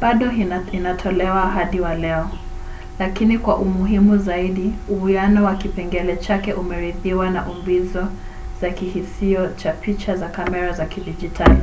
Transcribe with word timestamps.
bado 0.00 0.32
inatolewa 0.72 1.50
hadi 1.50 1.80
wa 1.80 1.94
leo 1.94 2.30
lakini 2.98 3.38
kwa 3.38 3.56
umuhimu 3.56 4.18
zaidi 4.18 4.72
uwiano 4.88 5.44
wa 5.44 5.54
kipengele 5.56 6.16
chake 6.16 6.52
umerithiwa 6.52 7.30
na 7.30 7.46
umbizo 7.48 8.08
za 8.60 8.70
kihisio 8.70 9.48
cha 9.48 9.72
picha 9.72 10.16
za 10.16 10.28
kamera 10.28 10.72
za 10.72 10.86
kidijitali 10.86 11.62